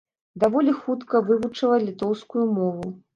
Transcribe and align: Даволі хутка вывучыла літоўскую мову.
Даволі 0.43 0.71
хутка 0.77 1.21
вывучыла 1.27 1.77
літоўскую 1.87 2.45
мову. 2.57 2.91